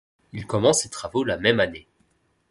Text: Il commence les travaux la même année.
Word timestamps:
Il 0.33 0.47
commence 0.47 0.83
les 0.83 0.89
travaux 0.89 1.23
la 1.23 1.37
même 1.37 1.59
année. 1.59 1.87